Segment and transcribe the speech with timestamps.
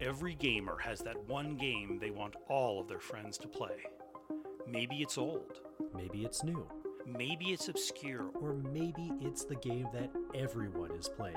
[0.00, 3.76] Every gamer has that one game they want all of their friends to play.
[4.66, 5.60] Maybe it's old,
[5.94, 6.66] Maybe it's new.
[7.06, 11.36] maybe it's obscure, Or maybe it's the game that everyone is playing.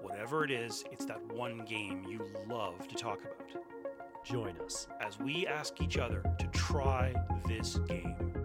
[0.00, 3.64] whatever it is, it's that one game you love to talk about.
[4.24, 4.86] Join us.
[5.00, 7.14] As we ask each other to try
[7.46, 8.41] this game.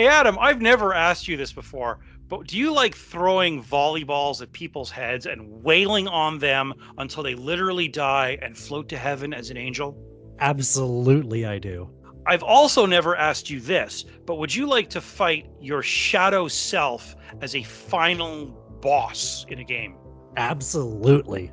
[0.00, 4.50] Hey Adam, I've never asked you this before, but do you like throwing volleyballs at
[4.50, 9.50] people's heads and wailing on them until they literally die and float to heaven as
[9.50, 9.94] an angel?
[10.38, 11.90] Absolutely, I do.
[12.26, 17.14] I've also never asked you this, but would you like to fight your shadow self
[17.42, 18.46] as a final
[18.80, 19.98] boss in a game?
[20.38, 21.52] Absolutely.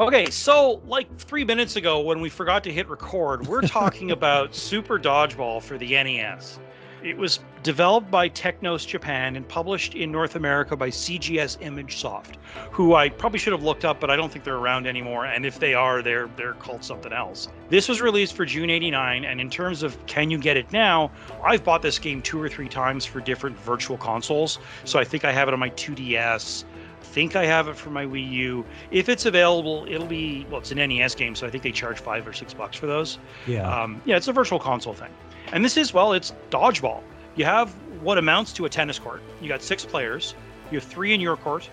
[0.00, 4.52] Okay, so like three minutes ago when we forgot to hit record, we're talking about
[4.52, 6.58] Super Dodgeball for the NES.
[7.02, 12.36] It was developed by Technos Japan and published in North America by CGS ImageSoft,
[12.72, 15.26] who I probably should have looked up, but I don't think they're around anymore.
[15.26, 17.48] And if they are, they're they're called something else.
[17.68, 21.10] This was released for June '89, and in terms of can you get it now,
[21.44, 24.58] I've bought this game two or three times for different virtual consoles.
[24.84, 26.64] So I think I have it on my 2DS.
[27.00, 28.64] Think I have it for my Wii U.
[28.90, 30.60] If it's available, it'll be well.
[30.60, 33.18] It's an NES game, so I think they charge five or six bucks for those.
[33.46, 33.68] Yeah.
[33.68, 35.10] Um, yeah, it's a virtual console thing.
[35.52, 37.02] And this is, well, it's dodgeball.
[37.36, 37.70] You have
[38.02, 39.22] what amounts to a tennis court.
[39.40, 40.34] You got six players.
[40.70, 41.68] You have three in your court,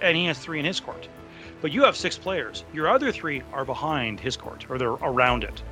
[0.00, 1.08] and he has three in his court.
[1.60, 2.64] But you have six players.
[2.72, 5.62] Your other three are behind his court, or they're around it.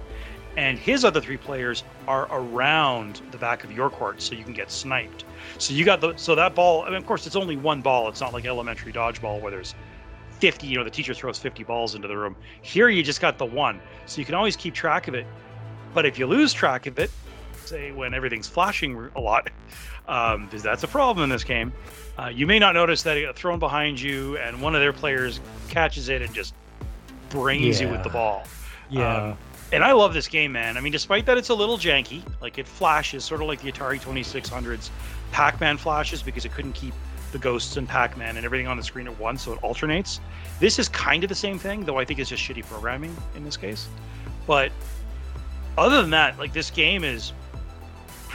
[0.57, 4.55] And his other three players are around the back of your court, so you can
[4.55, 5.25] get sniped.
[5.59, 6.83] So you got the so that ball.
[6.83, 8.09] I mean, of course, it's only one ball.
[8.09, 9.75] It's not like elementary dodgeball where there's
[10.41, 10.67] 50.
[10.67, 12.37] You know, the teacher throws 50 balls into the room.
[12.63, 15.27] Here, you just got the one, so you can always keep track of it.
[15.95, 17.11] But if you lose track of it,
[17.69, 19.51] say when everything's flashing a lot,
[20.09, 21.73] um, because that's a problem in this game.
[22.19, 24.93] Uh, you may not notice that it got thrown behind you, and one of their
[24.93, 26.55] players catches it and just
[27.29, 28.45] brains you with the ball.
[28.91, 29.31] yeah.
[29.31, 29.39] Um,
[29.73, 30.77] and I love this game, man.
[30.77, 33.73] I mean, despite that it's a little janky, like it flashes, sort of like the
[33.73, 34.93] Atari 2600's
[35.33, 36.95] Pac-Man flashes because it couldn't keep
[37.33, 40.21] the ghosts and Pac-Man and everything on the screen at once, so it alternates.
[40.61, 43.45] This is kind of the same thing, though I think it's just shitty programming in
[43.45, 43.89] this case.
[44.47, 44.71] But
[45.77, 47.33] other than that, like this game is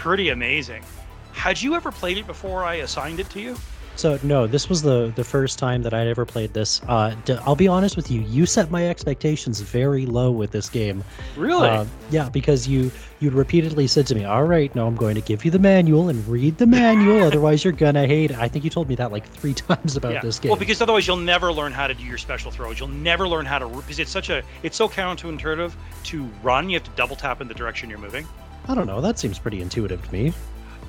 [0.02, 0.84] pretty amazing.
[1.32, 3.56] Had you ever played it before I assigned it to you?
[3.98, 6.82] So no, this was the the first time that I'd ever played this.
[6.88, 8.22] Uh, d- I'll be honest with you.
[8.22, 11.04] You set my expectations very low with this game.
[11.38, 11.70] Really?
[11.70, 12.90] Uh, yeah, because you
[13.20, 16.10] you'd repeatedly said to me, "All right, now I'm going to give you the manual
[16.10, 19.12] and read the manual, otherwise you're gonna hate it." I think you told me that
[19.12, 20.50] like three times about this game.
[20.50, 22.80] Well, because otherwise you'll never learn how to do your special throws.
[22.80, 25.74] You'll never learn how to because it's such a it's so counterintuitive
[26.06, 26.72] to run.
[26.72, 28.26] You have to double tap in the direction you're moving.
[28.68, 29.02] I don't know.
[29.02, 30.34] That seems pretty intuitive to me.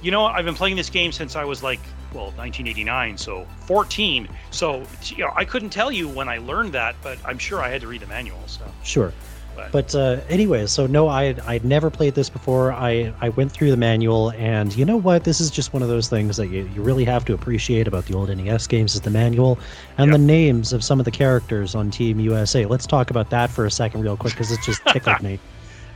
[0.03, 1.81] You know, I've been playing this game since I was like,
[2.13, 4.29] well, 1989, so 14.
[4.51, 7.69] So you know, I couldn't tell you when I learned that, but I'm sure I
[7.69, 8.41] had to read the manual.
[8.47, 9.13] So Sure.
[9.55, 12.73] But- But uh, anyway, so no, I I'd never played this before.
[12.73, 15.25] I I went through the manual, and you know what?
[15.25, 18.07] This is just one of those things that you, you really have to appreciate about
[18.07, 19.59] the old NES games is the manual
[19.99, 20.19] and Yep.
[20.19, 22.65] the names of some of the characters on Team USA.
[22.65, 25.39] Let's talk about that for a second, real quick, because it just tickled me.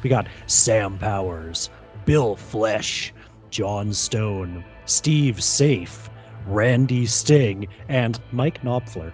[0.06, 1.68] We got Sam Powers,
[2.04, 3.12] Bill Flesh,
[3.50, 6.08] John Stone, Steve Safe,
[6.46, 9.12] Randy Sting, and Mike Knopfler.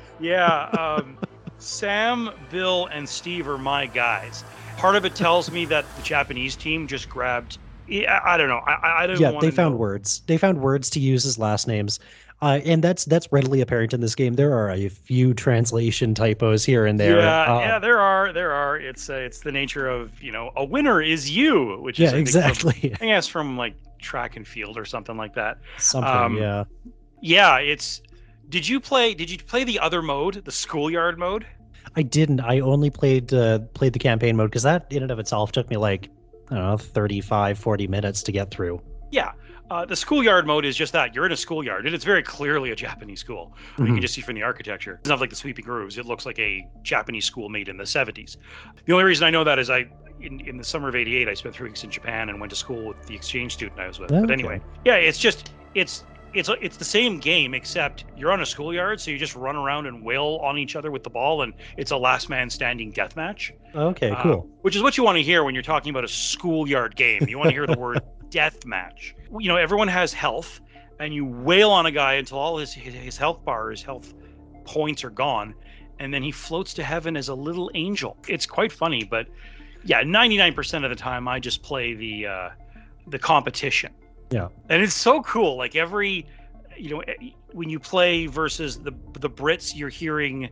[0.20, 1.16] yeah, um,
[1.58, 4.42] Sam, Bill, and Steve are my guys.
[4.78, 7.58] Part of it tells me that the Japanese team just grabbed.
[7.88, 8.62] I, don't know.
[8.66, 9.20] I, I- don't.
[9.20, 9.78] yeah they found know.
[9.78, 12.00] words they found words to use as last names
[12.42, 16.64] uh, and that's that's readily apparent in this game there are a few translation typos
[16.64, 18.76] here and there Yeah, uh, yeah, there are, there are.
[18.76, 22.12] It's uh, it's the nature of you know a winner is you, which yeah is
[22.12, 25.58] I think, exactly I guess from like track and field or something like that.
[25.78, 26.64] something um, yeah
[27.20, 28.02] Yeah, it's.
[28.48, 29.14] Did you play?
[29.14, 31.46] Did you play the other mode, the schoolyard mode?
[31.96, 35.18] i didn't i only played uh, played the campaign mode because that in and of
[35.18, 36.08] itself took me like
[36.50, 38.80] i don't know 35 40 minutes to get through
[39.10, 39.32] Yeah.
[39.72, 41.14] Uh, the schoolyard mode is just that.
[41.14, 43.56] You're in a schoolyard, and it's very clearly a Japanese school.
[43.78, 43.86] You Mhm.
[43.94, 44.98] can just see from the architecture.
[45.00, 45.96] It's not like the sweeping roofs.
[45.96, 48.36] It looks like a Japanese school made in the 70s.
[48.84, 49.86] The only reason I know that is I,
[50.20, 52.56] in, in the summer of '88, I spent three weeks in Japan and went to
[52.56, 54.10] school with the exchange student I was with.
[54.10, 56.04] But anyway, yeah, it's just it's
[56.34, 59.86] it's it's the same game except you're on a schoolyard, so you just run around
[59.86, 63.16] and wail on each other with the ball, and it's a last man standing death
[63.16, 63.52] match.
[63.74, 66.08] okay Uh, cool which is what you want to hear when you're talking about a
[66.08, 67.26] schoolyard game.
[67.26, 68.00] You want to hear the word
[68.32, 69.14] death match.
[69.38, 70.60] You know, everyone has health,
[70.98, 74.12] and you wail on a guy until all his his health bar, his health
[74.64, 75.54] points are gone,
[76.00, 78.16] and then he floats to heaven as a little angel.
[78.26, 79.28] It's quite funny, but
[79.84, 82.50] yeah, 99% of the time I just play the uh,
[83.06, 83.92] the competition.
[84.30, 84.48] Yeah.
[84.68, 85.56] And it's so cool.
[85.56, 86.26] Like every
[86.76, 87.02] you know
[87.52, 90.48] when you play versus the the Brits, you're hearing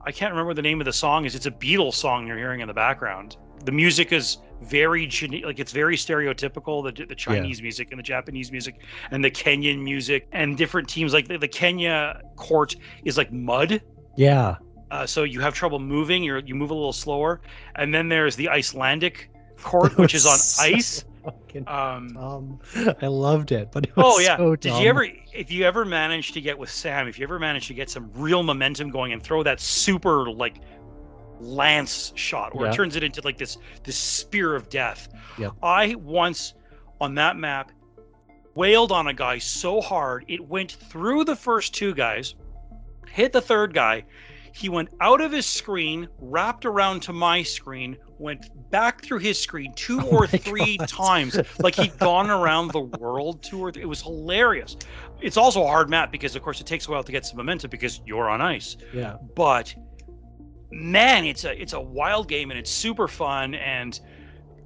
[0.00, 1.34] I can't remember the name of the song is.
[1.34, 3.36] It's a Beatles song you're hearing in the background.
[3.64, 5.06] The music is very
[5.44, 7.62] like it's very stereotypical the the Chinese yeah.
[7.62, 8.80] music and the Japanese music
[9.10, 13.82] and the Kenyan music and different teams like the, the Kenya court is like mud.
[14.16, 14.56] Yeah.
[14.90, 16.22] Uh, so you have trouble moving.
[16.22, 17.40] You you move a little slower,
[17.76, 21.04] and then there's the Icelandic court, which is on ice.
[21.66, 22.60] Um, um,
[23.00, 25.06] I loved it, but it oh yeah, so did you ever?
[25.32, 28.10] If you ever managed to get with Sam, if you ever managed to get some
[28.14, 30.60] real momentum going and throw that super like
[31.42, 32.72] lance shot, where yeah.
[32.72, 35.08] it turns it into like this this spear of death.
[35.38, 35.50] Yeah.
[35.62, 36.54] I once
[37.00, 37.72] on that map
[38.54, 42.34] wailed on a guy so hard it went through the first two guys,
[43.08, 44.04] hit the third guy.
[44.54, 49.40] He went out of his screen, wrapped around to my screen, went back through his
[49.40, 50.88] screen two oh or three God.
[50.88, 53.82] times, like he'd gone around the world two or three.
[53.82, 54.76] It was hilarious.
[55.22, 57.38] It's also a hard map because, of course, it takes a while to get some
[57.38, 58.76] momentum because you're on ice.
[58.92, 59.16] Yeah.
[59.34, 59.74] But
[60.72, 64.00] man, it's a it's a wild game and it's super fun and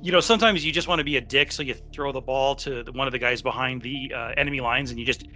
[0.01, 2.55] you know sometimes you just want to be a dick so you throw the ball
[2.55, 5.27] to one of the guys behind the uh, enemy lines and you just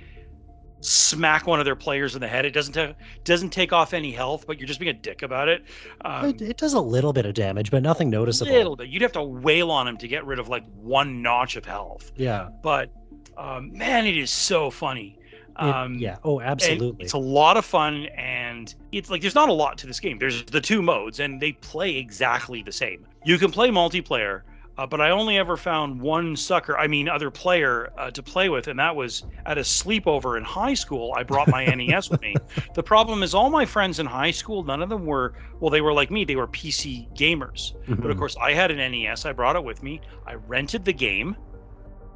[0.81, 2.45] smack one of their players in the head.
[2.45, 2.95] It doesn't ta-
[3.25, 5.65] doesn't take off any health, but you're just being a dick about it.
[6.05, 8.53] Um, it, it, does a little bit of damage, but nothing noticeable.
[8.53, 8.89] Little bit.
[8.89, 12.13] You'd have to wail on him to get rid of like one notch of health.
[12.17, 12.49] Yeah.
[12.63, 12.91] But
[13.37, 15.19] um, man, it is so funny.
[15.61, 16.17] Um, it, yeah.
[16.25, 17.05] Oh, absolutely.
[17.05, 20.19] It's a lot of fun, and it's like there's not a lot to this game.
[20.19, 23.07] There's the two modes, and they play exactly the same.
[23.25, 24.43] You can play multiplayer,
[24.79, 28.49] uh, but I only ever found one sucker, I mean, other player uh, to play
[28.49, 31.13] with, and that was at a sleepover in high school.
[31.15, 32.35] I brought my NES with me.
[32.75, 35.83] The problem is, all my friends in high school, none of them were, well, they
[35.83, 37.75] were like me, they were PC gamers.
[37.75, 37.97] Mm-hmm.
[37.97, 38.19] But of mm-hmm.
[38.21, 40.01] course, I had an NES, I brought it with me.
[40.27, 41.37] I rented the game,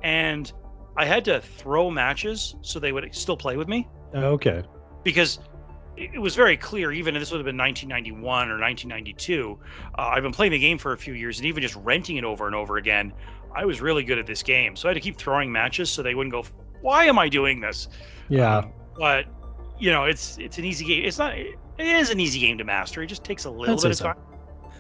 [0.03, 0.51] and
[0.97, 3.89] I had to throw matches so they would still play with me.
[4.15, 4.63] Okay.
[5.03, 5.41] Because
[5.97, 9.59] it was very clear, even if this would have been 1991 or 1992.
[9.97, 12.25] Uh, I've been playing the game for a few years, and even just renting it
[12.25, 13.13] over and over again,
[13.55, 14.75] I was really good at this game.
[14.77, 16.45] So I had to keep throwing matches so they wouldn't go,
[16.81, 17.89] "Why am I doing this?"
[18.29, 18.59] Yeah.
[18.59, 19.27] Um, but
[19.79, 21.05] you know, it's it's an easy game.
[21.05, 21.37] It's not.
[21.37, 23.03] It is an easy game to master.
[23.03, 24.17] It just takes a little bit of time.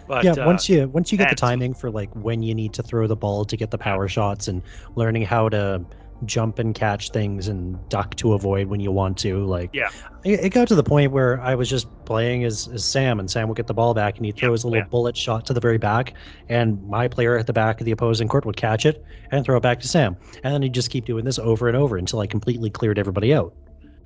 [0.07, 2.73] But, yeah, uh, once you once you get the timing for like when you need
[2.75, 4.63] to throw the ball to get the power shots and
[4.97, 5.85] learning how to
[6.27, 9.45] jump and catch things and duck to avoid when you want to.
[9.45, 9.91] Like, yeah,
[10.25, 13.31] it, it got to the point where I was just playing as, as Sam, and
[13.31, 14.87] Sam would get the ball back, and he'd throw his little yeah.
[14.87, 16.15] bullet shot to the very back,
[16.49, 19.57] and my player at the back of the opposing court would catch it and throw
[19.57, 22.21] it back to Sam, and then he'd just keep doing this over and over until
[22.21, 23.55] I completely cleared everybody out.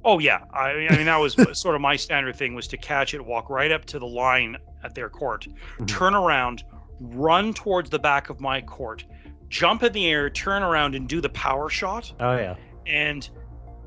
[0.04, 3.14] Oh yeah, I, I mean that was sort of my standard thing was to catch
[3.14, 5.86] it, walk right up to the line at their court, mm-hmm.
[5.86, 6.64] turn around,
[7.00, 9.04] run towards the back of my court,
[9.48, 12.12] jump in the air, turn around, and do the power shot.
[12.20, 12.56] Oh yeah.
[12.86, 13.28] And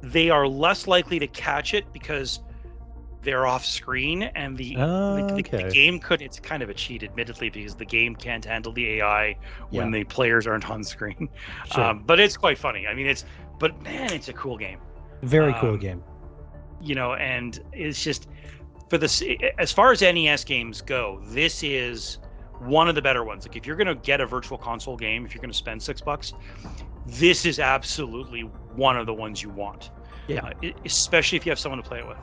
[0.02, 2.40] they are less likely to catch it because
[3.24, 5.64] they're off screen and the, oh, the, okay.
[5.64, 9.00] the, game could it's kind of a cheat admittedly because the game can't handle the
[9.00, 9.36] ai
[9.70, 10.00] when yeah.
[10.00, 11.30] the players aren't on screen
[11.72, 11.84] sure.
[11.84, 13.26] um, but it's quite funny i mean it's
[13.60, 14.80] but man it's a cool game
[15.22, 16.04] very um, cool game
[16.82, 18.28] you know and it's just
[18.90, 19.24] for this
[19.60, 22.18] as far as nes games go this is
[22.62, 23.46] one of the better ones.
[23.46, 26.34] Like if you're gonna get a virtual console game, if you're gonna spend six bucks,
[27.06, 28.42] this is absolutely
[28.76, 29.92] one of the ones you want.
[30.28, 32.18] Yeah, uh, especially if you have someone to play it with.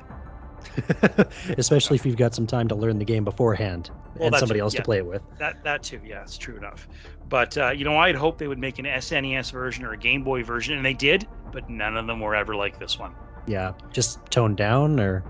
[1.58, 4.74] especially if you've got some time to learn the game beforehand well, and somebody else
[4.74, 4.80] yeah.
[4.80, 5.22] to play it with.
[5.38, 6.88] That that too, yeah, it's true enough.
[7.28, 10.24] But uh, you know, I'd hope they would make an SNES version or a Game
[10.24, 13.12] Boy version, and they did, but none of them were ever like this one.
[13.46, 15.24] Yeah, just toned down or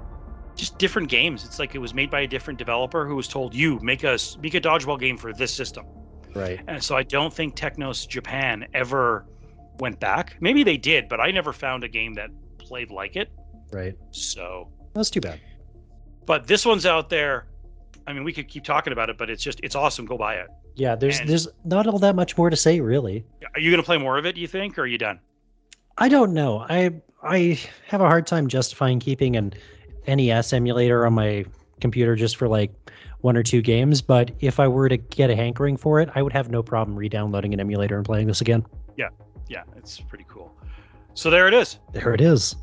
[0.58, 1.44] just different games.
[1.44, 4.18] It's like it was made by a different developer who was told you make a
[4.42, 5.86] make a dodgeball game for this system.
[6.34, 6.60] Right.
[6.68, 9.24] And so I don't think Technos Japan ever
[9.78, 10.36] went back.
[10.40, 13.30] Maybe they did, but I never found a game that played like it.
[13.72, 13.96] Right.
[14.10, 15.40] So that's too bad.
[16.26, 17.46] But this one's out there.
[18.06, 20.04] I mean, we could keep talking about it, but it's just it's awesome.
[20.04, 20.48] Go buy it.
[20.74, 23.24] Yeah, there's and there's not all that much more to say really.
[23.54, 24.34] Are you gonna play more of it?
[24.34, 25.20] Do you think, or are you done?
[25.96, 26.66] I don't know.
[26.68, 29.54] I I have a hard time justifying keeping an
[30.08, 31.44] NES emulator on my
[31.80, 32.72] computer just for like
[33.20, 34.02] one or two games.
[34.02, 36.96] But if I were to get a hankering for it, I would have no problem
[36.96, 38.64] re-downloading an emulator and playing this again.
[38.96, 39.10] Yeah,
[39.48, 40.52] yeah, it's pretty cool.
[41.14, 41.78] So there it is.
[41.92, 42.56] There it is.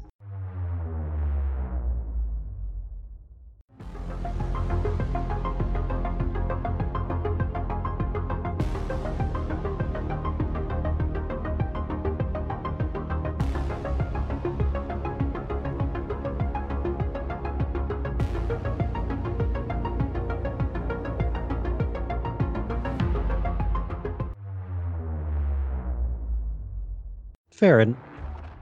[27.65, 27.97] Farron,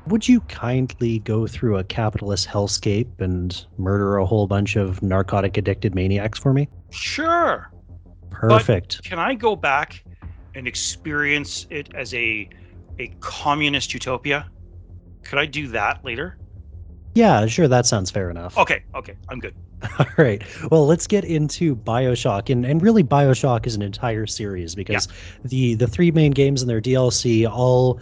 [0.07, 5.57] would you kindly go through a capitalist hellscape and murder a whole bunch of narcotic
[5.57, 6.69] addicted maniacs for me?
[6.89, 7.69] Sure.
[8.29, 9.03] Perfect.
[9.03, 10.05] Can I go back
[10.55, 12.47] and experience it as a
[12.97, 14.47] a communist utopia?
[15.23, 16.37] Could I do that later?
[17.13, 17.67] Yeah, sure.
[17.67, 18.57] That sounds fair enough.
[18.57, 19.53] Okay, okay, I'm good.
[19.99, 20.41] All right.
[20.71, 25.09] Well, let's get into BioShock, and and really, BioShock is an entire series because
[25.43, 27.99] the the three main games in their DLC all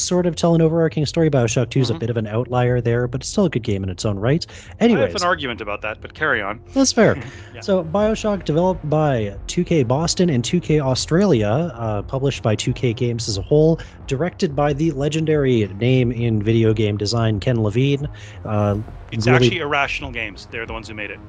[0.00, 1.30] sort of tell an overarching story.
[1.30, 1.98] Bioshock 2 is a Mhm.
[2.00, 4.44] bit of an outlier there, but it's still a good game in its own right.
[4.80, 6.60] I have an argument about that, but carry on.
[6.74, 7.16] that's fair.
[7.54, 7.60] Yeah.
[7.60, 13.38] So, Bioshock, developed by 2K Boston and 2K Australia, uh, published by 2K Games as
[13.38, 18.08] a whole, directed by the legendary name in video game design, Ken Levine.
[18.44, 18.78] Uh,
[19.12, 20.48] It's really- actually Irrational Games.
[20.50, 21.20] They're the ones who made it.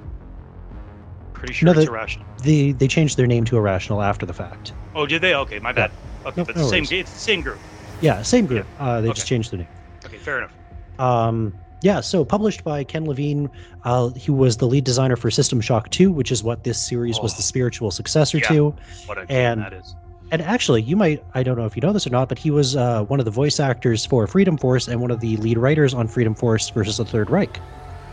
[1.34, 2.26] Pretty sure No, it's the- Irrational.
[2.44, 4.74] they, they changed their name to Irrational after the fact.
[4.96, 5.36] Oh, did they?
[5.36, 5.92] Okay, my bad.
[6.26, 6.84] Okay, No, but no the same.
[6.90, 7.60] It's the same group.
[8.06, 8.68] Yeah, same group.
[8.80, 9.68] Uh, they just changed the name.
[10.06, 10.52] Okay, fair enough.
[11.00, 13.50] Um, yeah, so published by Ken Levine.
[13.84, 17.20] Uh, he was the lead designer for System Shock 2, which is what this series
[17.20, 17.38] was Oh.
[17.38, 18.48] the spiritual successor Yeah.
[18.50, 18.76] to.
[19.08, 19.96] What a And- that is.
[20.32, 22.50] And actually, you might, I don't know if you know this or not, but he
[22.50, 25.58] was uh, one of the voice actors for Freedom Force and one of the lead
[25.58, 27.60] writers on Freedom Force versus the Third Reich.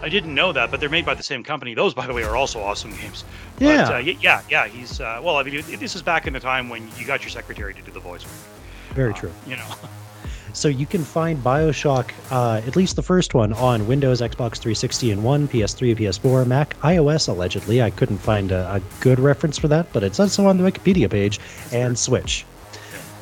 [0.02, 1.74] I didn't know that, but they're made by the same company.
[1.74, 3.24] Those, by the way, are also awesome games.
[3.58, 3.84] Yeah.
[3.84, 4.66] But, uh, yeah, yeah.
[4.66, 5.36] He's uh, well.
[5.36, 7.90] I mean, this is back in the time when you got your secretary to do
[7.92, 8.22] the voice.
[8.24, 8.32] work.
[8.94, 9.32] Very Uh, true.
[9.46, 9.66] You know.
[10.54, 15.10] So you can find Bioshock, uh, at least the first one, on Windows, Xbox 360
[15.12, 17.80] and 1, PS3, PS4, Mac, iOS, allegedly.
[17.80, 21.10] I couldn't find a, a good reference for that, but it's also on the Wikipedia
[21.10, 21.40] page,
[21.72, 22.44] and Switch.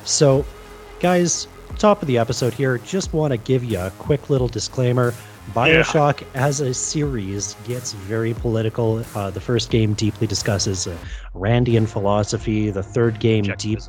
[0.03, 0.45] So,
[0.99, 5.13] guys, top of the episode here, just want to give you a quick little disclaimer.
[5.53, 9.03] Bioshock as a series gets very political.
[9.15, 10.95] Uh, the first game deeply discusses uh,
[11.33, 12.69] Randian philosophy.
[12.71, 13.79] The third game deep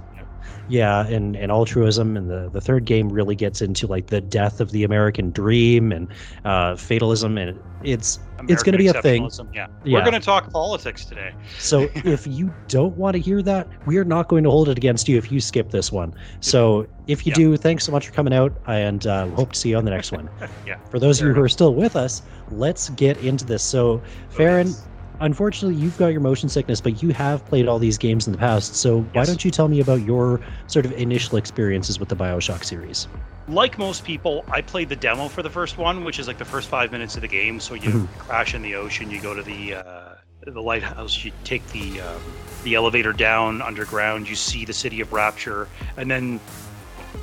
[0.68, 1.06] yeah.
[1.06, 4.70] and, and altruism and the, the third game really gets into like the death of
[4.70, 6.08] the american dream and
[6.44, 9.66] uh, fatalism and it's it's going to be a thing Yeah.
[9.84, 9.94] Yeah.
[9.94, 11.32] We're going to talk politics today.
[11.58, 14.76] so if you don't want to hear that we are not going to hold it
[14.76, 17.34] against you if you skip this one so if you Yeah.
[17.36, 19.90] do thanks so much for coming out and uh, hope to see you on the
[19.90, 20.28] next one
[20.66, 20.76] Yeah.
[20.90, 24.68] for those of you who are still with us let's get into this so farron
[24.68, 24.86] yes.
[25.22, 28.38] Unfortunately you've got your motion sickness but you have played all these games in the
[28.38, 32.16] past so why don't you tell me about your sort of initial experiences with the
[32.16, 33.06] bioshock series
[33.48, 36.44] Like most people, I played the demo for the first one, which is like the
[36.44, 37.58] first five minutes of the game.
[37.58, 38.08] So you Mhm.
[38.18, 40.14] crash in the ocean, you go to the uh,
[40.46, 42.20] the lighthouse, you take the um,
[42.64, 46.38] the elevator down underground, you see the city of Rapture, and then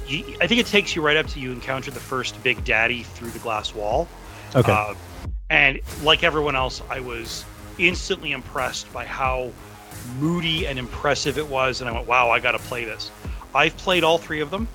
[0.08, 3.04] you, I think it takes you right up to you encounter the first big daddy
[3.04, 4.08] through the glass wall.
[4.56, 4.94] okay Uh,
[5.50, 7.46] and like everyone else, I was
[7.80, 9.52] instantly impressed by how
[10.20, 11.82] moody and impressive it was.
[11.82, 13.12] And I went, wow, I got to play this.
[13.54, 14.68] I've played all three of them.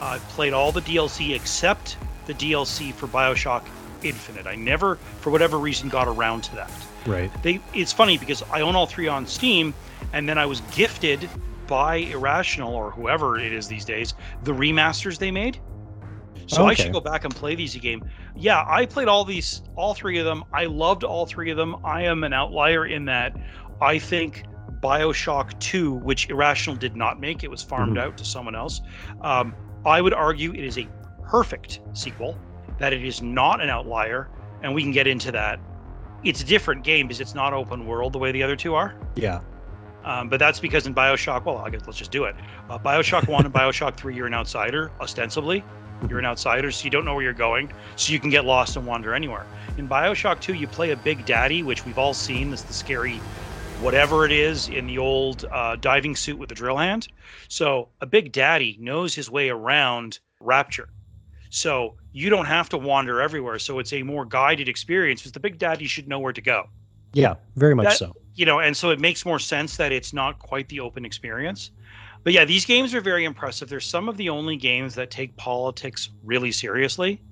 [0.00, 1.96] I've played all the DLC except
[2.26, 3.62] the DLC for Bioshock
[4.02, 4.46] Infinite.
[4.46, 6.70] I never, for whatever reason, got around to that.
[7.06, 9.72] right They, it's funny because I own all three on Steam,
[10.12, 11.28] and then I was gifted
[11.66, 15.58] by Irrational or whoever it is these days the remasters they made.
[16.46, 18.02] So I should go back and play these again.
[18.36, 20.44] Yeah, I played all these, all three of them.
[20.52, 21.76] I loved all three of them.
[21.84, 23.36] I am an outlier in that
[23.80, 24.44] I think
[24.80, 28.02] Bioshock 2, which Irrational did not make, it was farmed Mhm.
[28.02, 28.80] out to someone else.
[29.22, 30.86] Um, I would argue it is a
[31.24, 32.38] perfect sequel,
[32.78, 34.28] that it is not an outlier,
[34.62, 35.58] and we can get into that.
[36.24, 38.94] It's a different game because it's not open world the way the other two are.
[39.16, 39.40] yeah
[40.04, 42.36] Um, but that's because in Bioshock, well, I guess let's just do it.
[42.70, 45.64] Uh, Bioshock 1 and Bioshock 3, you're an outsider, ostensibly.
[46.08, 48.76] You're an outsider, so you don't know where you're going, so you can get lost
[48.76, 49.46] and wander anywhere.
[49.76, 52.50] In Bioshock 2, you play a big daddy, which we've all seen.
[52.50, 53.20] This the scary,
[53.82, 57.08] whatever it is, in the old uh, diving suit with the drill hand.
[57.48, 60.88] So a big daddy knows his way around Rapture.
[61.50, 63.58] So you don't have to wander everywhere.
[63.58, 66.66] So it's a more guided experience because the big daddy should know where to go
[67.16, 70.12] yeah very much That- so you know, and so it makes more sense that it's
[70.12, 71.70] not quite the open experience.
[72.26, 73.70] But yeah, these games are very impressive.
[73.70, 77.24] They're some of the only games that take politics really seriously.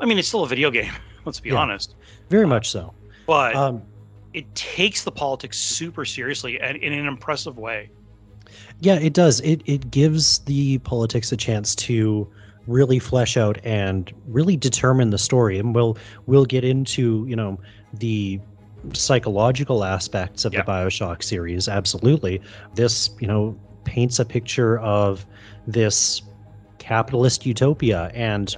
[0.00, 0.92] I mean, it's still a video game,
[1.26, 1.54] let's be Yeah.
[1.54, 1.96] honest,
[2.30, 2.94] very much so
[3.26, 3.86] but um
[4.34, 7.92] it takes the politics super seriously and in an impressive way.
[8.80, 9.40] Yeah, it does.
[9.40, 12.30] It it gives the politics a chance to
[12.66, 15.58] really flesh out and really determine the story.
[15.58, 17.60] And we'll we'll get into, you know,
[17.92, 18.40] the
[18.94, 20.60] psychological aspects of Yeah.
[20.60, 21.68] the BioShock series.
[21.68, 22.42] Absolutely.
[22.74, 25.24] This, you know, paints a picture of
[25.66, 26.22] this
[26.78, 28.56] capitalist utopia and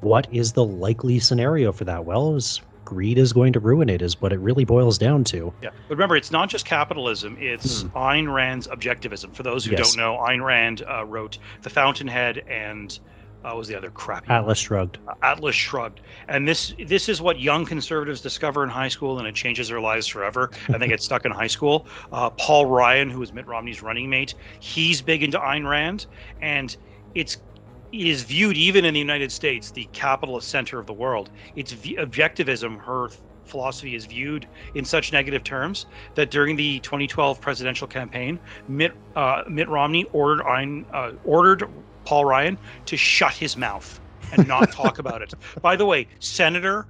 [0.00, 2.04] what is the likely scenario for that?
[2.04, 5.52] Well, is greed is going to ruin it is what it really boils down to.
[5.62, 5.70] Yeah.
[5.88, 9.34] But remember, it's not just capitalism, it's Ayn Rand's objectivism.
[9.34, 9.72] For those who.
[9.72, 9.94] Yes.
[9.94, 12.98] don't know, Ayn Rand uh, wrote The Fountainhead and
[13.44, 14.98] uh, was the other crappy Atlas Shrugged.
[15.06, 16.00] uh, Atlas Shrugged.
[16.28, 19.80] And this this is what young conservatives discover in high school, and it changes their
[19.80, 20.50] lives forever.
[20.68, 21.86] And they get stuck in high school.
[22.10, 26.06] Uh, Paul Ryan, who is Mitt Romney's running mate, he's big into Ayn Rand,
[26.40, 26.76] and
[27.14, 27.36] it's
[27.92, 31.30] it is viewed even in the United States, the capitalist center of the world.
[31.54, 32.78] It's v- objectivism.
[32.80, 33.08] Her
[33.44, 39.42] philosophy is viewed in such negative terms that during the 2012 presidential campaign, Mitt uh,
[39.48, 41.64] Mitt Romney ordered Ayn, uh, ordered
[42.08, 44.00] Paul Ryan to shut his mouth
[44.32, 45.34] and not talk about it.
[45.60, 46.86] By the way, Senator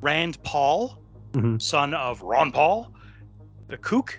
[0.00, 0.98] Rand Paul,
[1.32, 1.60] Mhm.
[1.60, 2.90] son of Ron Paul,
[3.68, 4.18] the kook,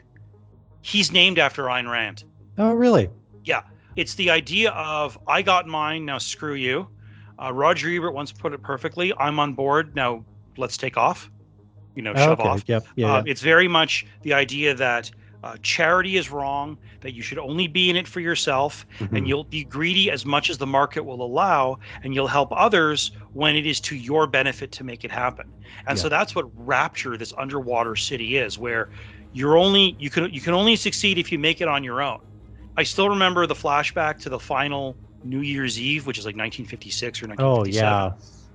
[0.81, 2.23] he's named after Ayn Rand.
[2.59, 3.09] Oh, really?
[3.45, 3.63] Yeah.
[3.95, 6.87] It's the idea of I got mine, now screw you.
[7.41, 9.11] Uh, Roger Ebert once put it perfectly.
[9.17, 10.23] I'm on board, now
[10.55, 11.31] let's take off.
[11.95, 12.47] You know, shove okay.
[12.49, 12.63] off.
[12.67, 12.85] Yep.
[12.95, 13.11] Yeah.
[13.15, 15.09] Uh, it's very much the idea that
[15.43, 19.07] uh, charity is wrong, that you should only be in it for yourself, yeah.
[19.07, 19.17] Mhm.
[19.17, 23.11] and you'll be greedy as much as the market will allow, and you'll help others
[23.33, 25.45] when it is to your benefit to make it happen.
[25.87, 28.89] And so that's what Rapture, this underwater city, is, where
[29.31, 32.17] you're only you can you can only succeed if you make it on your own.
[32.77, 37.21] I still remember the flashback to the final New Year's Eve, which is like 1956
[37.21, 37.93] or 1957.
[37.93, 38.11] Oh yeah.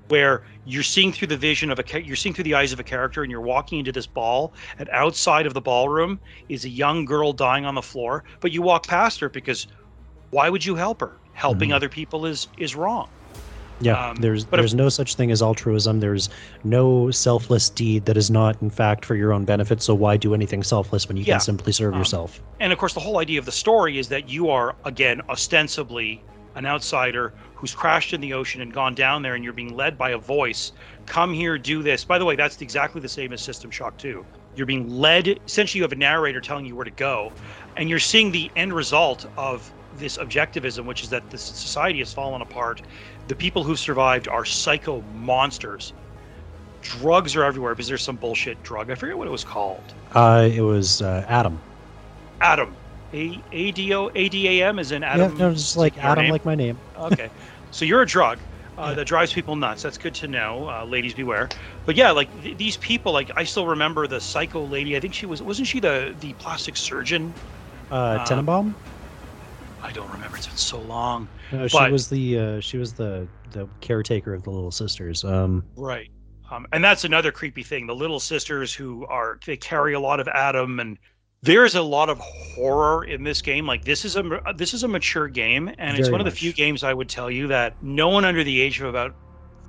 [0.08, 2.84] Where you're seeing through the vision of a you're seeing through the eyes of a
[2.84, 7.04] character and you're walking into this ball and outside of the ballroom is a young
[7.04, 9.66] girl dying on the floor but you walk past her because
[10.30, 11.74] why would you help her helping Mhm.
[11.74, 13.08] other people is is wrong
[13.80, 14.10] Yeah.
[14.10, 15.98] um, there's but if- there's no such thing as altruism.
[16.00, 16.28] There's
[16.62, 19.82] no selfless deed that is not in fact for your own benefit.
[19.82, 21.34] So why do anything selfless when you Yeah.
[21.34, 22.40] can simply serve Um, yourself?
[22.60, 26.22] and of course the whole idea of the story is that you are again ostensibly
[26.54, 29.96] an outsider who's crashed in the ocean and gone down there and you're being led
[29.96, 30.72] by a voice
[31.06, 32.04] come here do this.
[32.04, 35.78] By the way that's exactly the same as system shock 2 you're being led essentially
[35.78, 37.32] you have a narrator telling you where to go
[37.76, 42.12] and you're seeing the end result of this objectivism which is that the society has
[42.12, 42.82] fallen apart.
[43.28, 45.92] The people who've survived are psycho monsters.
[46.82, 47.74] Drugs are everywhere.
[47.74, 48.90] Because there's some bullshit drug?
[48.90, 49.82] I forget what it was called.
[50.12, 51.58] Uh, it was uh, Adam.
[52.40, 52.74] Adam.
[53.14, 55.36] A A D O A D A M is in Yeah, Adam.
[55.36, 56.32] no, just like Adam, name?
[56.32, 56.78] like my name.
[56.98, 57.30] okay,
[57.70, 58.38] so you're a drug
[58.78, 58.94] uh, Yeah.
[58.94, 59.82] that drives people nuts.
[59.82, 60.68] That's good to know.
[60.70, 61.48] Uh, ladies beware.
[61.84, 64.96] But yeah, like th- these people, like I still remember the psycho lady.
[64.96, 67.32] I think she was wasn't she the the plastic surgeon?
[67.90, 68.74] Uh, Uh, Tenenbaum.
[69.82, 70.36] I don't remember.
[70.36, 71.28] It's been so long.
[71.50, 75.24] No, she but- was the uh, she was the the caretaker of the little sisters.
[75.24, 76.08] Um, Right.
[76.50, 77.86] Um, and that's another creepy thing.
[77.86, 80.98] The little sisters who are they carry a lot of Adam, and
[81.42, 83.66] there's a lot of horror in this game.
[83.66, 84.22] Like this is a
[84.56, 87.08] this is a mature game, and it's Very one of the few games I would
[87.08, 89.16] tell you that no one under the age of about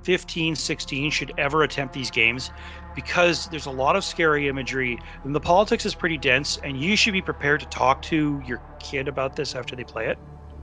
[0.04, 2.52] 15, 16 should ever attempt these games
[2.94, 6.94] because there's a lot of scary imagery and the politics is pretty dense and you
[6.96, 10.18] should be prepared to talk to your kid about this after they play it.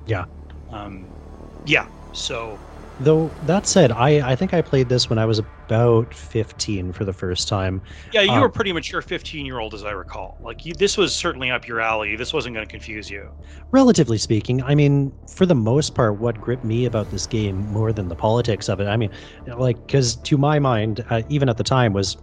[0.06, 0.26] Yeah.
[0.70, 1.14] Um
[1.66, 1.88] yeah.
[2.12, 2.64] So
[3.00, 7.06] though that said, I I think I played this when I was about 15 for
[7.06, 7.82] the first time.
[8.12, 10.38] Yeah, you Um, were pretty mature 15 year old, as I recall.
[10.42, 12.16] Like, you, this was certainly up your alley.
[12.16, 13.32] This wasn't going to confuse you.
[13.72, 17.94] Relatively speaking, I mean, for the most part, what gripped me about this game more
[17.94, 19.10] than the politics of it, I mean,
[19.46, 22.18] like, because to my mind, uh, even at the time, was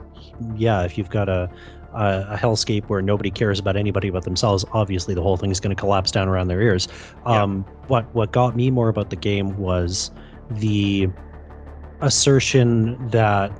[0.54, 1.50] yeah, if you've got a
[1.94, 5.58] a, a hellscape where nobody cares about anybody but themselves, obviously the whole thing is
[5.58, 6.86] going to collapse down around their ears.
[7.28, 7.44] Yeah.
[7.44, 10.10] Um, what what got me more about the game was
[10.50, 11.08] the
[12.00, 13.52] assertion that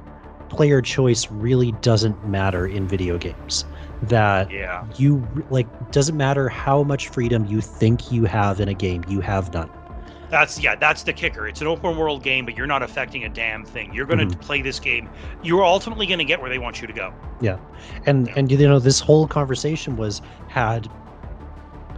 [0.48, 3.64] player choice really doesn't matter in video games.
[4.02, 4.84] That Yeah.
[4.96, 9.20] you like doesn't matter how much freedom you think you have in a game you
[9.20, 9.68] have none
[10.30, 11.48] That's, yeah, that's the kicker.
[11.48, 13.94] It's an open world game, but you're not affecting a damn thing.
[13.94, 14.40] You're going to Mhm.
[14.42, 15.08] play this game.
[15.42, 17.14] You're ultimately going to get where they want you to go.
[17.40, 17.56] Yeah,
[18.04, 20.86] and and you know this whole conversation was had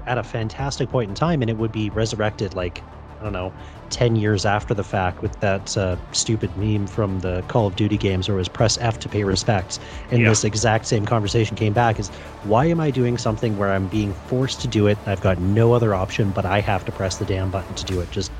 [0.06, 2.84] at a fantastic point in time and it would be resurrected like
[3.20, 3.54] i don't know
[3.90, 7.98] 10 years after the fact with that uh, stupid meme from the call of duty
[7.98, 9.78] games where it was press f to pay respects.
[10.10, 10.30] And Yeah.
[10.30, 12.10] this exact same conversation came back is
[12.42, 15.00] why am i doing something where i'm being forced to do it?
[15.06, 18.00] I've got no other option but i have to press the damn button to do
[18.00, 18.10] it.
[18.10, 18.32] Just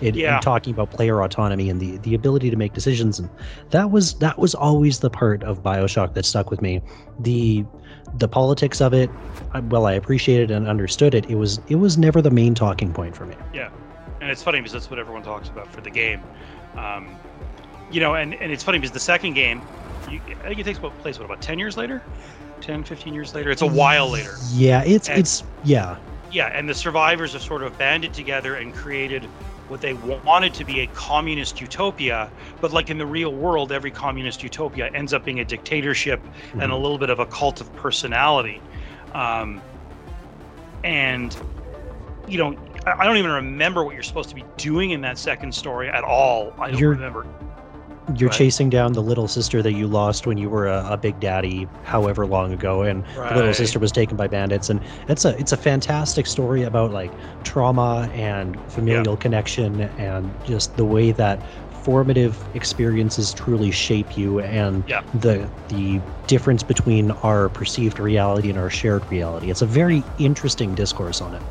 [0.00, 0.40] it, Yeah.
[0.40, 3.18] talking about player autonomy and the the ability to make decisions.
[3.18, 3.30] And
[3.70, 6.80] that was that was always the part of bioshock that stuck with me.
[7.18, 7.64] The
[8.12, 9.14] the politics of it
[9.64, 11.26] well i appreciated and understood it.
[11.26, 13.36] It was it was never the main talking point for me
[14.22, 16.22] And it's funny because that's what everyone talks about for the game.
[16.76, 17.16] Um,
[17.90, 19.60] you know, and, and it's funny because the second game,
[20.08, 22.02] you, I think it takes what, place, what, about 10 years later?
[22.60, 23.50] 10, 15 years later?
[23.50, 24.36] It's a while later.
[24.52, 25.96] yeah it's And- it's yeah
[26.30, 29.24] Yeah, and the survivors have sort of banded together and created
[29.66, 32.30] what they wanted to be a communist utopia.
[32.60, 36.20] But like in the real world, every communist utopia ends up being a dictatorship
[36.52, 36.80] and a Mhm.
[36.82, 38.60] little bit of a cult of personality.
[39.14, 39.60] Um,
[40.84, 41.36] and,
[42.28, 42.56] you know,
[42.86, 46.02] I don't even remember what you're supposed to be doing in that second story at
[46.04, 46.52] all.
[46.58, 47.26] I don't You're- remember.
[48.16, 48.36] You're Right.
[48.36, 51.68] chasing down the little sister that you lost when you were a, a big daddy,
[51.84, 54.68] however long ago, and the little sister was taken by bandits.
[54.68, 57.12] And it's a it's a fantastic story about like
[57.44, 61.40] trauma and familial connection and just the way that
[61.84, 65.02] formative experiences truly shape you and Yeah.
[65.14, 69.48] the the difference between our perceived reality and our shared reality.
[69.48, 71.42] It's a very interesting discourse on it.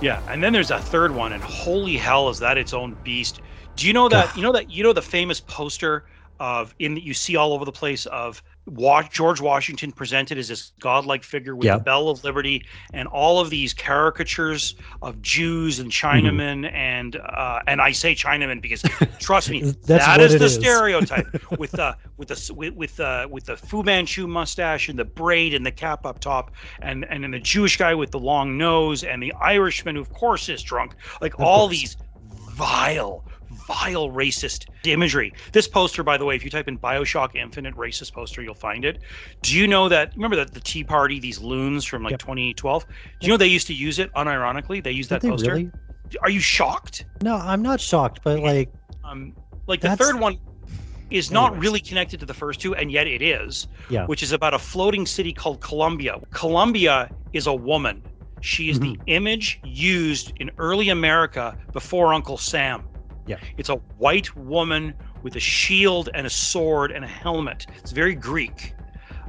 [0.00, 3.40] Yeah, and then there's a third one, and holy hell, is that its own beast?
[3.76, 4.36] Do you know that?
[4.36, 4.70] You know that?
[4.70, 6.04] You know the famous poster
[6.40, 10.72] of in that you see all over the place of George Washington presented as this
[10.80, 15.90] godlike figure with the Bell of Liberty and all of these caricatures of Jews and
[16.12, 16.40] Mm-hmm.
[16.40, 18.82] Chinamen and uh, and I say Chinamen because
[19.18, 20.54] trust me, That's that is the is.
[20.54, 21.28] stereotype
[21.58, 25.54] with the with the with with the with the Fu Manchu mustache and the braid
[25.54, 26.50] and the cap up top
[26.80, 30.10] and and then the Jewish guy with the long nose and the Irishman who of
[30.12, 31.68] course is drunk like Of all course.
[31.68, 31.96] these
[32.56, 37.74] vile vile racist imagery this poster by the way if you type in bioshock infinite
[37.76, 39.02] racist poster you'll find it
[39.42, 42.18] do you know that remember that the tea party these loons from like Yep.
[42.18, 42.86] 2012
[43.20, 45.60] do you know they used to use it unironically they used Did that they poster
[45.60, 45.72] really?
[46.22, 48.72] are you shocked No, I'm not shocked, but like
[49.04, 49.34] um,
[49.66, 50.38] like the third one
[51.10, 53.68] is not really connected to the first two, and yet it is.
[53.88, 54.06] Yeah.
[54.06, 56.20] Which is about a floating city called Columbia.
[56.32, 58.04] Columbia is a woman.
[58.40, 59.02] She is the Mm-hmm.
[59.06, 62.87] image used in early America before Uncle Sam.
[63.28, 63.36] Yeah.
[63.56, 67.66] It's a white woman with a shield and a sword and a helmet.
[67.76, 68.74] It's very Greek.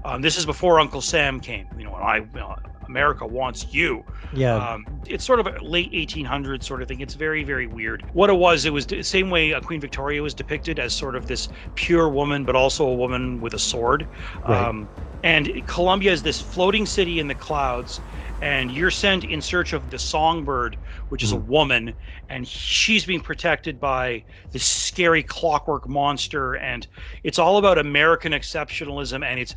[0.05, 1.67] Um, this is before Uncle Sam came.
[1.77, 2.55] You know, I, you know,
[2.89, 4.04] America wants you.
[4.32, 7.02] yeah, Um, it's sort of a late 1800s sort of thing.
[7.02, 8.04] It's very, very weird.
[8.13, 11.15] What it was, it was the same way uh, Queen Victoria was depicted as sort
[11.15, 14.08] of this pure woman, but also a woman with a sword.
[14.45, 14.69] Right.
[14.69, 14.89] Um,
[15.21, 17.99] and Columbia is this floating city in the clouds,
[18.39, 20.78] and you're sent in search of the songbird,
[21.10, 21.93] which is a woman,
[22.30, 24.23] and she's being protected by
[24.54, 26.54] this scary clockwork monster.
[26.56, 26.88] And
[27.23, 29.56] it's all about American exceptionalism, and it's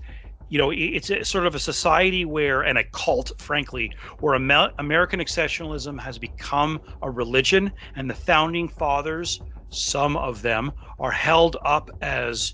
[0.53, 4.71] you know, it's a, sort of a society where, and a cult, frankly, where Amer-
[4.79, 11.57] American exceptionalism has become a religion, and the founding fathers, some of them, are held
[11.65, 12.53] up as,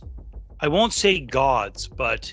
[0.60, 2.32] I won't say gods, but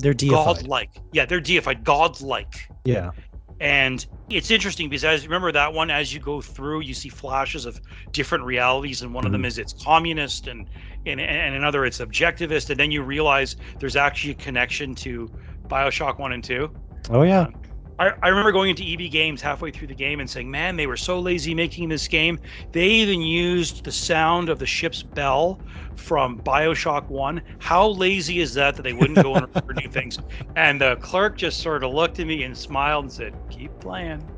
[0.00, 0.56] they're deified.
[0.56, 0.90] godlike.
[1.12, 2.68] Yeah, they're deified, godlike.
[2.84, 3.12] Yeah,
[3.60, 7.64] And it's interesting because as remember that one, as you go through, you see flashes
[7.64, 7.80] of
[8.12, 9.46] different realities, and one of them mm-hmm.
[9.46, 10.68] is it's communist, and
[11.06, 15.30] and and another it's objectivist, and then you realize there's actually a connection to
[15.68, 16.70] Bioshock One and Two.
[17.10, 17.54] oh yeah, um,
[17.98, 20.86] I, I remember going into EB Games halfway through the game and saying, "Man, they
[20.86, 22.38] were so lazy making this game.
[22.72, 25.62] They even used the sound of the ship's bell
[25.94, 27.42] from Bioshock One.
[27.58, 30.18] How lazy is that that they wouldn't go and record new things?"
[30.56, 34.30] And the clerk just sort of looked at me and smiled and said, "Keep playing."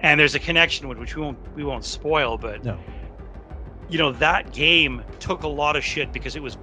[0.00, 2.78] And there's a connection with which we won't we won't spoil, but No.
[3.88, 6.58] you know that game took a lot of shit because it was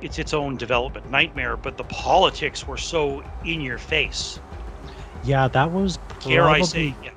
[0.00, 4.40] it's its own development nightmare, but the politics were so in your face
[5.22, 5.48] yeah.
[5.48, 7.10] That was dare I say, yeah,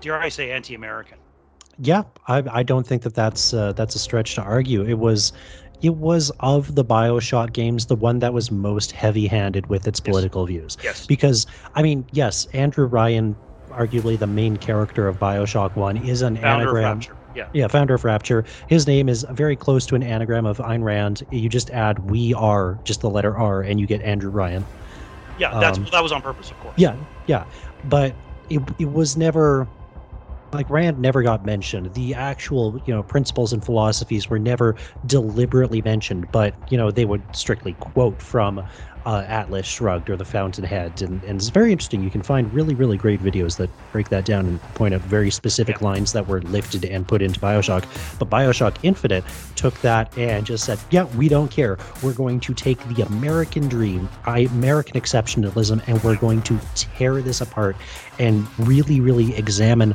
[0.00, 1.18] dare I say, anti-American.
[1.80, 4.84] Yeah, I, I don't think that that's uh, that's a stretch to argue.
[4.84, 5.32] It was,
[5.80, 10.44] it was of the Bioshock games the one that was most heavy-handed with its political
[10.44, 10.76] views.
[10.82, 11.06] Yes.
[11.06, 13.36] Because I mean, yes, Andrew Ryan,
[13.68, 17.00] arguably the main character of Bioshock One, is an Founder anagram.
[17.36, 17.48] Yeah.
[17.52, 18.44] Yeah, founder of Rapture.
[18.66, 21.22] His name is very close to an anagram of Ayn Rand.
[21.30, 24.64] You just add "we are," just the letter R, and you get Andrew Ryan.
[25.38, 25.56] Yeah.
[25.60, 26.74] That's Um, that was on purpose, of course.
[26.76, 26.96] Yeah,
[27.28, 27.46] yeah,
[27.84, 28.18] but
[28.50, 29.70] it it was never
[30.52, 31.92] like Rand never got mentioned.
[31.94, 37.04] The actual you know principles and philosophies were never deliberately mentioned, but you know they
[37.04, 38.62] would strictly quote from
[39.08, 42.02] uh, Atlas Shrugged or The Fountainhead, and and it's very interesting.
[42.02, 45.30] You can find really really great videos that break that down and point out very
[45.30, 47.86] specific lines that were lifted and put into Bioshock.
[48.18, 49.24] But Bioshock Infinite
[49.56, 51.78] took that and just said, yeah, we don't care.
[52.02, 57.40] We're going to take the American dream, American exceptionalism, and we're going to tear this
[57.40, 57.76] apart
[58.18, 59.94] and really, really examine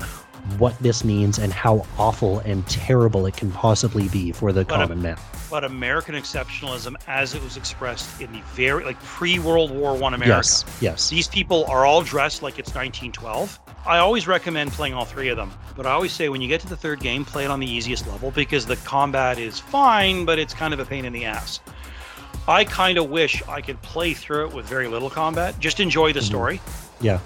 [0.58, 4.76] what this means and how awful and terrible it can possibly be for the But,
[4.76, 5.18] common man.
[5.50, 10.36] But American exceptionalism, as it was expressed in the very like pre-World War One America,
[10.38, 11.10] Yes, yes.
[11.10, 13.60] these people are all dressed like it's 1912.
[13.86, 16.60] I always recommend playing all three of them, but I always say when you get
[16.62, 20.26] to the third game, play it on the easiest level because the combat is fine,
[20.26, 21.60] but it's kind of a pain in the ass.
[22.48, 26.12] I kind of wish I could play through it with very little combat, just enjoy
[26.14, 26.24] the Mhm.
[26.24, 26.62] story.
[27.00, 27.20] Yeah.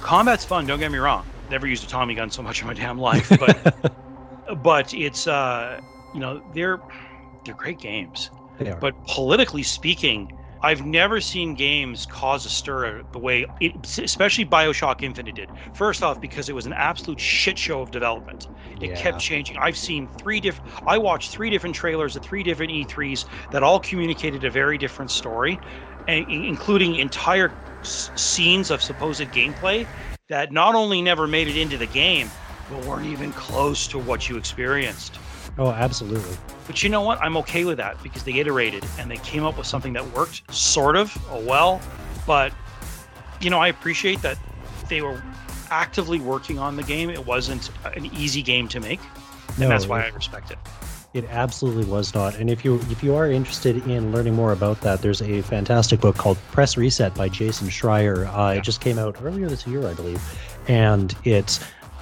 [0.00, 2.74] combat's fun don't get me wrong never used a tommy gun so much in my
[2.74, 3.60] damn life but
[4.58, 5.78] but it's uh
[6.12, 6.82] you know they're
[7.44, 10.30] they're great games They but politically speaking
[10.60, 15.52] I've never seen games cause a stir the way, it, especially Bioshock Infinite did.
[15.72, 18.48] First off, because it was an absolute shit show of development.
[18.80, 18.94] It Yeah.
[18.94, 19.56] kept changing.
[19.58, 20.66] I've seen three different.
[20.84, 25.12] I watched three different trailers at three different E3s that all communicated a very different
[25.12, 25.60] story,
[26.08, 29.88] and, including entire s- scenes of supposed gameplay
[30.28, 32.30] that not only never made it into the game,
[32.70, 35.18] but weren't even close to what you experienced.
[35.58, 36.36] Oh, absolutely.
[36.66, 37.20] But you know what?
[37.20, 40.54] I'm okay with that because they iterated and they came up with something that worked,
[40.54, 41.80] sort of, oh well.
[42.26, 42.52] But,
[43.40, 44.38] you know, I appreciate that
[44.88, 45.22] they were
[45.70, 47.10] actively working on the game.
[47.10, 49.00] It wasn't an easy game to make.
[49.48, 50.58] And No, that's why I respect it.
[51.14, 52.36] It absolutely was not.
[52.36, 56.00] And if you if you are interested in learning more about that, there's a fantastic
[56.00, 58.26] book called Press Reset by Jason Schreier.
[58.26, 60.20] Uh, It just came out earlier this year, I believe,
[60.68, 61.58] and it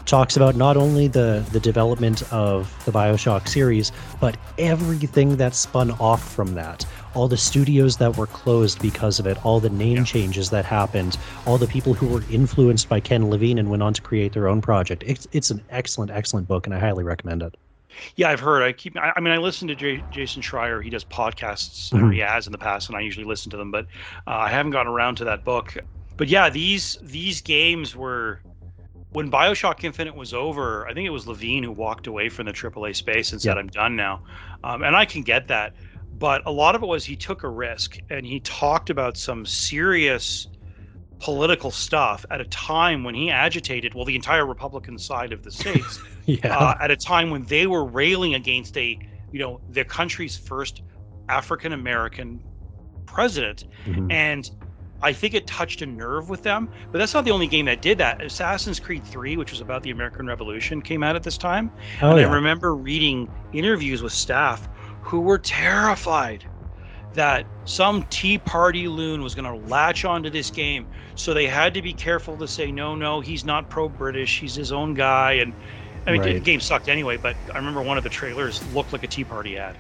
[0.07, 5.93] talks about not only the the development of the Bioshock series, but everything that spun
[5.93, 6.85] off from that.
[7.15, 10.05] All the studios that were closed because of it, all the name Yeah.
[10.05, 11.17] changes that happened,
[11.47, 14.49] all the people who were influenced by Ken Levine and went on to create their
[14.49, 15.05] own project.
[15.07, 17.55] It's it's an excellent, excellent book, and I highly recommend it.
[18.17, 18.63] Yeah, I've heard.
[18.63, 18.97] I keep.
[18.97, 20.83] I, I mean, I listen to J- Jason Schreier.
[20.83, 22.13] He does podcasts, or Mhm.
[22.13, 23.71] he has in the past, and I usually listen to them.
[23.71, 23.87] But
[24.27, 25.77] uh, I haven't gotten around to that book.
[26.17, 28.43] But yeah, these these games were
[29.11, 30.87] when Bioshock Infinite was over.
[30.89, 33.59] I think it was Levine who walked away from the AAA space and said, Yeah.
[33.59, 34.23] "I'm done now,"
[34.65, 35.75] um, and I can get that.
[36.13, 39.47] But a lot of it was he took a risk and he talked about some
[39.47, 40.49] serious
[41.21, 45.51] political stuff at a time when he agitated well the entire republican side of the
[45.51, 46.57] states Yeah.
[46.59, 48.99] uh, at a time when they were railing against a
[49.33, 50.83] you know their country's first
[51.29, 52.41] African American
[53.07, 54.13] president, Mhm.
[54.13, 54.51] and
[55.03, 56.69] I think it touched a nerve with them.
[56.91, 58.23] But that's not the only game that did that.
[58.23, 61.71] Assassin's Creed 3, which was about the American Revolution, came out at this time.
[62.01, 62.29] Oh, and yeah.
[62.29, 64.69] I remember reading interviews with staff
[65.03, 66.45] who were terrified
[67.17, 70.87] that some Tea Party loon was going to latch onto this game.
[71.17, 74.39] So they had to be careful to say, no, no, he's not pro British.
[74.39, 75.33] He's his own guy.
[75.33, 75.53] And
[76.07, 79.03] I mean, the game sucked anyway, but I remember one of the trailers looked like
[79.03, 79.77] a Tea Party ad.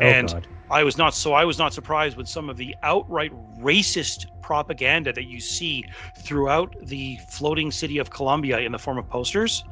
[0.00, 0.48] Oh, and God.
[0.70, 5.12] I was not so I was not surprised with some of the outright racist propaganda
[5.12, 5.84] that you see
[6.16, 9.64] throughout the floating city of Columbia in the form of posters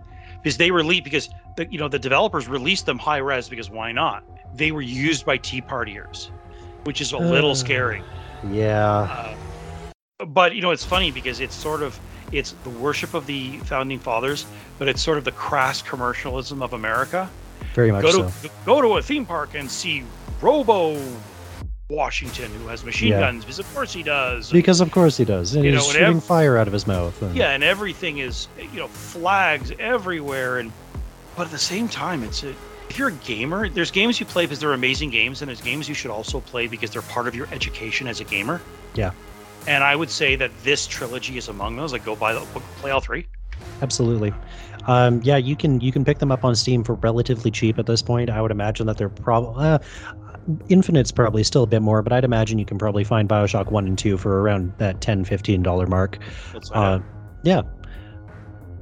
[0.43, 3.93] because they released because the you know the developers released them high res because why
[3.93, 4.25] not
[4.55, 6.31] they were used by tea partiers
[6.87, 7.55] which is a little Uh.
[7.55, 8.03] scary
[8.51, 9.35] Yeah.
[10.21, 11.99] uh, but you know it's funny because it's sort of
[12.33, 14.47] it's the worship of the founding fathers
[14.79, 17.29] but it's sort of the crass commercialism of America
[17.75, 18.33] Very much go so.
[18.43, 20.05] to go to a theme park and see
[20.41, 20.97] Robo
[21.91, 23.21] Washington who has machine Yeah.
[23.21, 24.51] guns because of course he does.
[24.51, 25.55] Because of course he does.
[25.55, 27.21] And You he's know, and shooting ev- fire out of his mouth.
[27.23, 30.73] and- yeah, and everything is you know flags everywhere and
[31.37, 32.55] but at the same time it's a
[32.89, 35.89] if you're a gamer, there's games you play because they're amazing games, and there's games
[35.89, 38.61] you should also play because they're part of your education as a gamer.
[38.95, 39.13] Yeah.
[39.67, 41.93] And I would say that this trilogy is among those.
[41.93, 43.27] Like, go buy the play all three.
[43.83, 44.33] Absolutely.
[44.87, 47.87] Um, yeah, you can you can pick them up on Steam for relatively cheap at
[47.87, 48.31] this point.
[48.31, 49.79] I would imagine that they're probably uh,
[50.69, 53.87] Infinite's probably still a bit more, but I'd imagine you can probably find Bioshock one
[53.87, 56.19] and two for around that 10 15 dollar mark.
[56.73, 57.01] Uh,
[57.43, 57.63] yeah,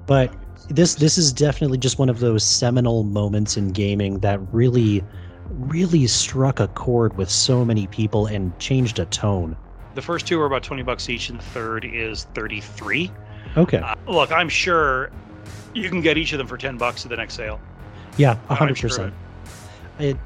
[0.07, 0.35] but
[0.69, 5.03] this this is definitely just one of those seminal moments in gaming that really
[5.51, 9.57] really struck a chord with so many people and changed a tone.
[9.95, 13.11] the first two are about twenty bucks each, and the third is thirty-three.
[13.57, 13.79] Okay.
[13.79, 15.11] Uh, look, I'm sure
[15.75, 17.61] you can get each of them for ten bucks at the next sale.
[18.17, 19.15] Yeah, a I'm hundred sure of percent.
[19.99, 20.17] It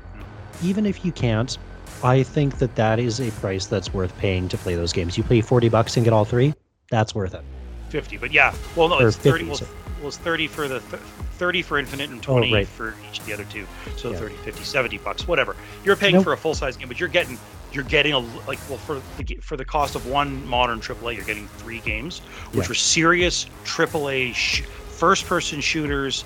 [0.62, 1.56] even if you can't,
[2.02, 5.18] I think that that is a price that's worth paying to play those games.
[5.18, 6.54] You pay forty bucks and get all three.
[6.90, 7.42] That's worth it.
[7.90, 9.44] Fifty, but yeah, well, no, Or it's thirty.
[9.44, 9.66] 50, Well, so-
[10.06, 11.02] it's thirty for the th-
[11.38, 12.68] thirty for Infinite and twenty Oh, right.
[12.68, 13.66] for each of the other two.
[13.96, 14.18] So Yeah.
[14.18, 15.56] 30, 50, 70 bucks, whatever.
[15.84, 16.24] You're paying Nope.
[16.24, 17.38] for a full size game, but you're getting
[17.72, 21.24] you're getting a like well for the for the cost of one modern AAA, you're
[21.24, 22.20] getting three games,
[22.52, 22.70] which Yeah.
[22.72, 24.62] are serious AAA sh-
[24.96, 26.24] first person shooters,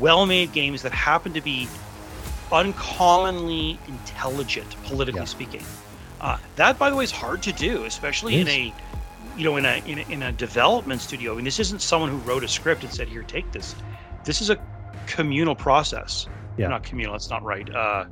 [0.00, 1.68] well made games that happen to be
[2.50, 5.24] uncommonly intelligent, politically Yeah.
[5.26, 5.64] speaking.
[6.20, 8.72] Uh, that, by the way, is hard to do, especially in a
[9.38, 11.32] you know in a, in a in a development studio.
[11.32, 13.74] I mean, this isn't someone who wrote a script and said, "Here, take this."
[14.24, 14.58] This is a
[15.06, 16.26] communal process.
[16.56, 16.68] Yeah.
[16.68, 17.12] Not communal.
[17.14, 17.68] That's not right.
[17.74, 18.04] Uh,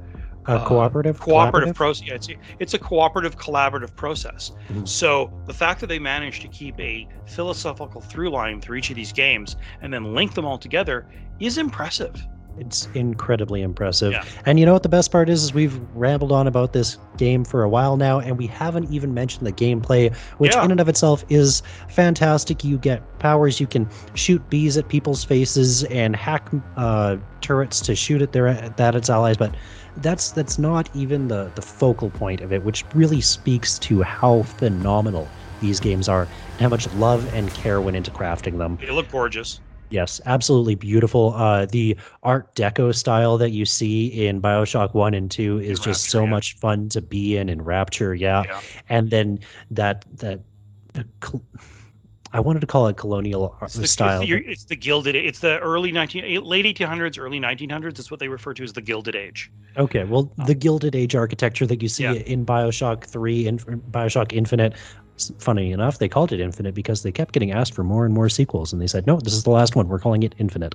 [0.49, 1.19] Uh, Uh, cooperative.
[1.19, 2.07] cooperative process.
[2.07, 2.29] Yeah, it's,
[2.61, 4.53] it's a cooperative, collaborative process.
[4.73, 4.87] Mhm.
[4.87, 8.95] So the fact that they managed to keep a philosophical through line through each of
[8.95, 11.09] these games and then link them all together
[11.41, 12.15] is impressive.
[12.59, 14.13] It's incredibly impressive.
[14.13, 14.25] Yeah.
[14.47, 15.45] And you know what the best part is?
[15.45, 19.15] Is we've rambled on about this game for a while now, and we haven't even
[19.15, 20.65] mentioned the gameplay, which Yeah.
[20.65, 22.65] in and of itself is fantastic.
[22.65, 27.95] You get powers, you can shoot bees at people's faces and hack uh, turrets to
[27.95, 29.55] shoot at their at its allies, but
[29.99, 34.43] that's that's not even the the focal point of it, which really speaks to how
[34.43, 35.29] phenomenal
[35.61, 38.77] these games are and how much love and care went into crafting them.
[38.81, 39.61] They look gorgeous.
[39.91, 41.33] Yes, absolutely beautiful.
[41.35, 45.85] Uh, the Art Deco style that you see in Bioshock One and Two is In
[45.85, 46.31] just so yeah.
[46.31, 48.15] much fun to be in in Rapture.
[48.15, 48.61] Yeah, Yeah.
[48.89, 49.39] and then
[49.71, 50.41] that that
[50.95, 51.43] the col-
[52.33, 54.21] I wanted to call it colonial It's the, style.
[54.21, 55.15] It's the, it's the Gilded.
[55.15, 57.99] It's the early 19, late 1800s, early 1900s.
[57.99, 59.51] It's what they refer to as the Gilded Age.
[59.79, 62.13] Okay, well, the Gilded Age architecture that you see Yeah.
[62.15, 64.75] in Bioshock 3 and Bioshock Infinite,
[65.39, 68.29] funny enough, they called it Infinite because they kept getting asked for more and more
[68.29, 69.89] sequels, and they said, no, this is the last one.
[69.89, 70.75] We're calling it Infinite.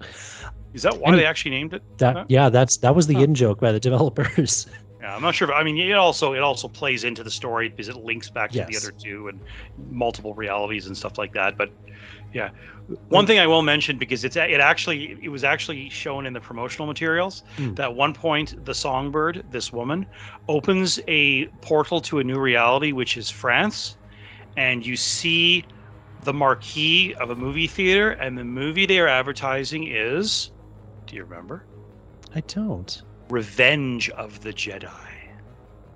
[0.73, 1.84] Is that why And they actually named it?
[1.99, 2.25] That, Huh?
[2.27, 3.23] yeah, that's that was the Huh.
[3.23, 4.67] in joke by the developers.
[5.01, 5.49] Yeah, I'm not sure.
[5.49, 8.54] If, I mean, it also it also plays into the story because it links back
[8.54, 9.41] to the other two and
[9.77, 11.56] multiple realities and stuff like that.
[11.58, 11.69] But
[12.34, 12.51] yeah,
[13.10, 16.41] one thing I will mention because it's it actually it was actually shown in the
[16.41, 17.73] promotional materials Hmm.
[17.75, 20.08] that at one point the songbird, this woman,
[20.47, 23.97] opens a portal to a new reality, which is France,
[24.57, 25.65] and you see
[26.23, 30.51] the marquee of a movie theater, and the movie they are advertising is,
[31.07, 31.65] do you remember?
[32.35, 33.01] I don't.
[33.29, 34.89] Revenge of the Jedi.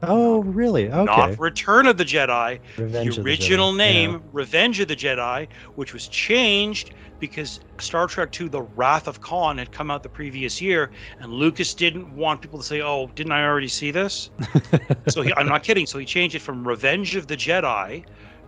[0.03, 0.91] Oh, really?
[0.91, 1.03] Okay.
[1.05, 3.77] Not Return of the Jedi, Revenge the original Jedi.
[3.77, 9.21] name, Revenge of the Jedi, which was changed because Star Trek II: The Wrath of
[9.21, 13.09] Khan had come out the previous year, and Lucas didn't want people to say, "Oh,
[13.15, 14.29] didn't I already see this?"
[15.07, 15.85] so he, I'm not kidding.
[15.87, 18.03] So he changed it from Revenge of the Jedi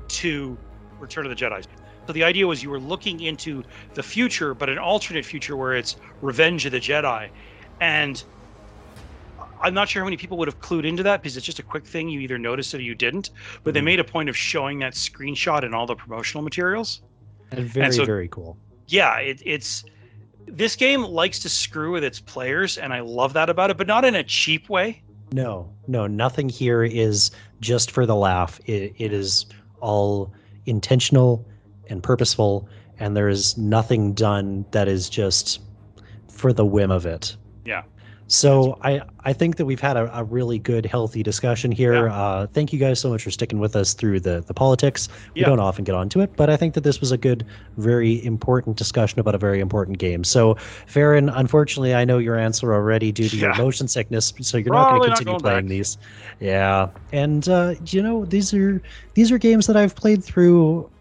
[0.10, 0.58] to
[1.00, 1.64] Return of the Jedi.
[2.08, 5.74] So the idea was you were looking into the future, but an alternate future where
[5.76, 7.30] it's Revenge of the Jedi,
[7.82, 8.24] and
[9.62, 11.64] I'm not sure how many people would have clued into that because it's just a
[11.64, 12.10] quick thing.
[12.10, 13.32] You either noticed it or you didn't.
[13.64, 13.86] But they Mhm.
[13.86, 17.02] made a point of showing that screenshot in all the promotional materials.
[17.52, 18.56] And very, so- very cool.
[18.88, 19.84] Yeah, it, it's
[20.46, 23.88] this game likes to screw with its players, and I love that about it, but
[23.88, 25.02] not in a cheap way.
[25.34, 28.62] No, no, nothing here is just for the laugh.
[28.66, 29.46] It, it is
[29.80, 30.34] all
[30.66, 31.46] intentional
[31.90, 32.68] and purposeful,
[33.00, 35.62] and there is nothing done that is just
[36.30, 37.36] for the whim of it.
[37.66, 37.84] Yeah.
[38.30, 42.08] So I, I think that we've had a, a really good, healthy discussion here.
[42.08, 42.14] Yeah.
[42.14, 45.08] Uh, thank you guys so much for sticking with us through the, the politics.
[45.34, 45.48] We Yeah.
[45.48, 47.46] don't often get onto it, but I think that this was a good,
[47.78, 50.26] very important discussion about a very important game.
[50.26, 50.56] So,
[50.88, 54.90] Farron, unfortunately, I know your answer already due to your motion sickness, so you're not
[54.90, 55.70] going to continue going playing back.
[55.70, 55.98] these.
[56.42, 58.82] Yeah, and uh, you know these are
[59.16, 60.92] these are games that I've played through.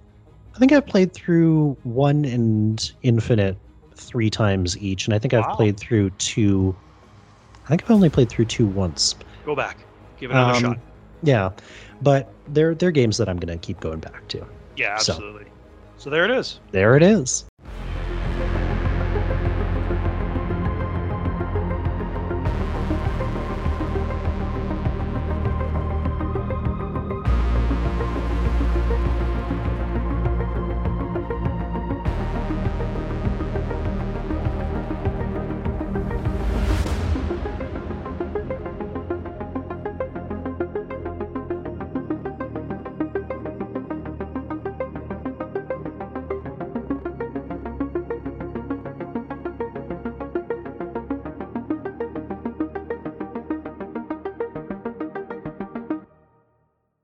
[0.54, 3.60] I think I've played through one and Infinite
[3.96, 5.54] three times each, and I think I've Wow.
[5.56, 6.78] played through two.
[7.66, 9.14] I think I've only played through two once.
[9.44, 9.78] Go back,
[10.18, 10.78] give it another Um, shot.
[11.22, 11.50] Yeah,
[12.02, 14.46] but they're they're games that I'm going to keep going back to.
[14.76, 15.46] Yeah, so- absolutely.
[15.98, 16.60] So there it is.
[16.72, 17.44] There it is.